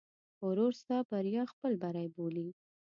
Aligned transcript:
ورور 0.47 0.73
ستا 0.81 0.97
بریا 1.09 1.43
خپل 1.51 1.71
بری 1.81 2.07
بولي. 2.15 2.47